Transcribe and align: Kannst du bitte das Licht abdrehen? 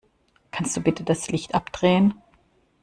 Kannst 0.49 0.75
du 0.75 0.81
bitte 0.81 1.03
das 1.03 1.27
Licht 1.29 1.53
abdrehen? 1.53 2.15